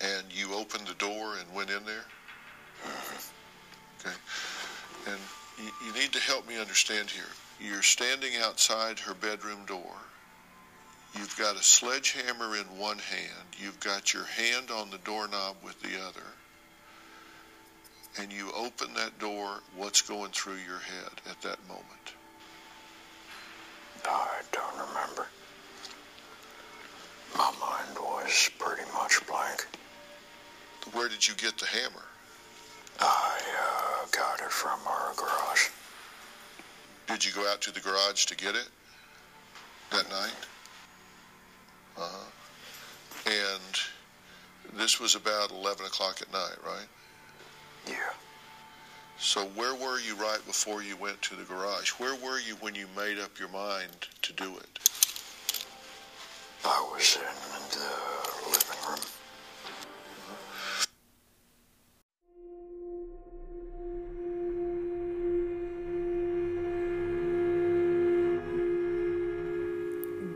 and 0.00 0.24
you 0.30 0.54
opened 0.54 0.86
the 0.86 0.94
door 0.94 1.36
and 1.38 1.54
went 1.54 1.70
in 1.70 1.84
there? 1.84 2.04
Mm-hmm. 2.84 4.08
Okay. 4.08 4.16
And 5.06 5.18
you, 5.58 5.70
you 5.86 5.92
need 6.00 6.12
to 6.12 6.20
help 6.20 6.48
me 6.48 6.58
understand 6.58 7.10
here. 7.10 7.24
You're 7.60 7.82
standing 7.82 8.32
outside 8.42 8.98
her 9.00 9.14
bedroom 9.14 9.64
door. 9.66 9.96
You've 11.16 11.36
got 11.38 11.56
a 11.56 11.62
sledgehammer 11.62 12.56
in 12.56 12.64
one 12.78 12.98
hand. 12.98 13.46
You've 13.58 13.78
got 13.80 14.12
your 14.12 14.24
hand 14.24 14.70
on 14.70 14.90
the 14.90 14.98
doorknob 14.98 15.56
with 15.64 15.80
the 15.80 16.00
other. 16.00 16.26
And 18.18 18.32
you 18.32 18.50
open 18.56 18.94
that 18.94 19.18
door. 19.18 19.60
What's 19.76 20.02
going 20.02 20.30
through 20.32 20.56
your 20.66 20.78
head 20.78 21.20
at 21.30 21.40
that 21.42 21.58
moment? 21.68 22.14
I 24.04 24.40
don't 24.52 24.88
remember. 24.88 25.26
My 27.36 27.52
mind 27.60 27.98
was 27.98 28.50
pretty 28.58 28.90
much 28.92 29.26
blank. 29.26 29.66
Where 30.92 31.08
did 31.08 31.26
you 31.26 31.34
get 31.34 31.56
the 31.58 31.66
hammer? 31.66 32.04
I 33.00 33.40
uh, 33.60 34.06
got 34.12 34.40
it 34.40 34.50
from 34.50 34.78
our 34.86 35.12
garage. 35.16 35.68
Did 37.08 37.24
you 37.24 37.32
go 37.32 37.48
out 37.50 37.60
to 37.62 37.72
the 37.72 37.80
garage 37.80 38.26
to 38.26 38.36
get 38.36 38.54
it 38.54 38.68
that 39.90 40.08
night? 40.10 40.34
Uh-huh. 41.96 42.30
And 43.26 44.73
this 44.84 45.00
was 45.00 45.14
about 45.14 45.50
11 45.50 45.86
o'clock 45.86 46.20
at 46.20 46.30
night, 46.30 46.58
right? 46.62 46.84
Yeah. 47.86 48.12
So 49.18 49.46
where 49.54 49.74
were 49.74 49.98
you 49.98 50.14
right 50.14 50.44
before 50.46 50.82
you 50.82 50.94
went 50.98 51.22
to 51.22 51.34
the 51.34 51.44
garage? 51.44 51.92
Where 51.92 52.14
were 52.16 52.38
you 52.38 52.56
when 52.56 52.74
you 52.74 52.86
made 52.94 53.18
up 53.18 53.38
your 53.38 53.48
mind 53.48 54.08
to 54.20 54.32
do 54.34 54.58
it? 54.58 54.78
I 56.66 56.86
was 56.92 57.16
in 57.16 57.22
the 57.70 57.88
living 58.50 58.76
room. 58.90 59.00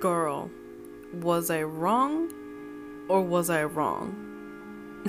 Girl, 0.00 0.50
was 1.12 1.50
I 1.50 1.64
wrong 1.64 2.32
or 3.10 3.20
was 3.20 3.50
I 3.50 3.64
wrong? 3.64 4.27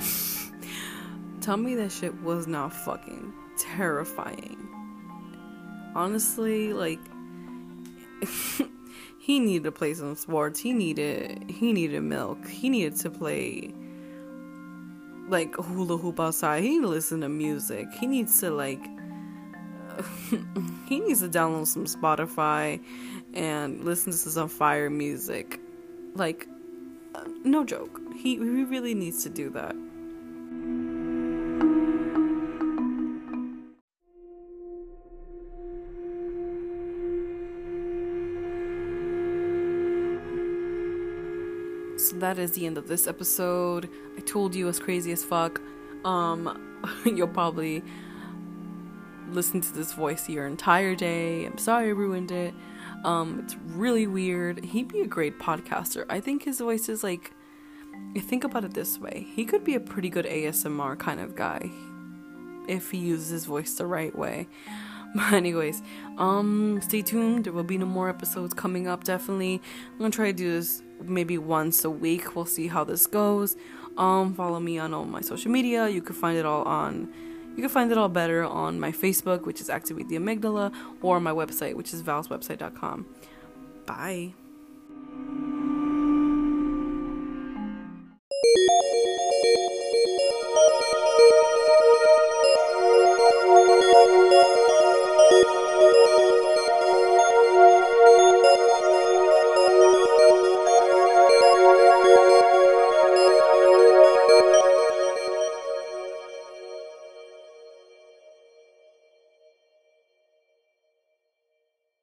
Tell 1.40 1.56
me 1.56 1.74
that 1.76 1.90
shit 1.90 2.22
was 2.22 2.46
not 2.46 2.72
fucking 2.72 3.32
terrifying. 3.58 4.68
Honestly, 5.94 6.72
like 6.72 7.00
he 9.18 9.40
needed 9.40 9.64
to 9.64 9.72
play 9.72 9.94
some 9.94 10.14
sports. 10.16 10.60
He 10.60 10.72
needed 10.72 11.50
he 11.50 11.72
needed 11.72 12.02
milk. 12.02 12.46
He 12.46 12.68
needed 12.68 12.96
to 12.96 13.10
play 13.10 13.72
like 15.28 15.54
hula 15.56 15.96
hoop 15.96 16.20
outside. 16.20 16.62
He 16.62 16.70
needed 16.70 16.82
to 16.82 16.88
listen 16.88 17.20
to 17.20 17.28
music. 17.28 17.88
He 17.92 18.06
needs 18.06 18.40
to 18.40 18.50
like 18.50 18.84
he 20.88 21.00
needs 21.00 21.20
to 21.20 21.28
download 21.28 21.66
some 21.66 21.86
Spotify 21.86 22.80
and 23.34 23.84
listen 23.84 24.12
to 24.12 24.18
some 24.18 24.48
fire 24.48 24.90
music. 24.90 25.60
Like 26.14 26.48
uh, 27.14 27.24
no 27.44 27.64
joke. 27.64 28.00
He 28.14 28.36
he 28.36 28.64
really 28.64 28.94
needs 28.94 29.22
to 29.24 29.30
do 29.30 29.50
that. 29.50 29.74
That 42.14 42.38
is 42.38 42.52
the 42.52 42.66
end 42.66 42.76
of 42.76 42.88
this 42.88 43.06
episode. 43.06 43.88
I 44.16 44.20
told 44.20 44.54
you 44.54 44.66
I 44.66 44.68
was 44.68 44.80
crazy 44.80 45.12
as 45.12 45.22
fuck. 45.24 45.60
Um, 46.04 46.76
you'll 47.04 47.28
probably 47.28 47.82
listen 49.30 49.60
to 49.60 49.72
this 49.72 49.92
voice 49.92 50.28
your 50.28 50.46
entire 50.46 50.94
day. 50.94 51.44
I'm 51.44 51.58
sorry 51.58 51.88
I 51.88 51.92
ruined 51.92 52.32
it. 52.32 52.52
Um, 53.04 53.40
it's 53.44 53.56
really 53.66 54.06
weird. 54.06 54.64
He'd 54.64 54.88
be 54.88 55.00
a 55.00 55.06
great 55.06 55.38
podcaster. 55.38 56.04
I 56.08 56.20
think 56.20 56.44
his 56.44 56.58
voice 56.58 56.88
is 56.88 57.02
like. 57.02 57.32
Think 58.18 58.44
about 58.44 58.64
it 58.64 58.74
this 58.74 58.98
way. 58.98 59.26
He 59.34 59.44
could 59.44 59.62
be 59.62 59.74
a 59.74 59.80
pretty 59.80 60.10
good 60.10 60.24
ASMR 60.24 60.98
kind 60.98 61.20
of 61.20 61.36
guy 61.36 61.70
if 62.66 62.90
he 62.90 62.98
uses 62.98 63.28
his 63.28 63.44
voice 63.44 63.74
the 63.74 63.86
right 63.86 64.16
way. 64.16 64.48
But 65.12 65.32
anyways, 65.32 65.82
um, 66.18 66.80
stay 66.82 67.02
tuned. 67.02 67.42
There 67.42 67.52
will 67.52 67.64
be 67.64 67.76
no 67.76 67.84
more 67.84 68.08
episodes 68.08 68.54
coming 68.54 68.86
up. 68.86 69.02
Definitely, 69.02 69.60
I'm 69.90 69.98
gonna 69.98 70.10
try 70.10 70.26
to 70.26 70.32
do 70.32 70.52
this 70.52 70.84
maybe 71.02 71.38
once 71.38 71.84
a 71.84 71.90
week. 71.90 72.34
We'll 72.34 72.46
see 72.46 72.68
how 72.68 72.84
this 72.84 73.06
goes. 73.06 73.56
Um, 73.96 74.34
follow 74.34 74.60
me 74.60 74.78
on 74.78 74.94
all 74.94 75.04
my 75.04 75.20
social 75.20 75.50
media. 75.50 75.88
You 75.88 76.02
can 76.02 76.14
find 76.14 76.38
it 76.38 76.46
all 76.46 76.62
on. 76.64 77.12
You 77.56 77.62
can 77.62 77.68
find 77.68 77.90
it 77.90 77.98
all 77.98 78.08
better 78.08 78.44
on 78.44 78.78
my 78.78 78.92
Facebook, 78.92 79.44
which 79.44 79.60
is 79.60 79.68
Activate 79.68 80.08
the 80.08 80.16
Amygdala, 80.16 80.72
or 81.02 81.20
my 81.20 81.32
website, 81.32 81.74
which 81.74 81.92
is 81.92 82.02
valswebsite.com. 82.02 83.06
Bye. 83.86 84.34